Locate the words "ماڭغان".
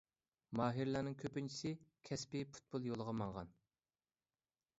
3.21-3.53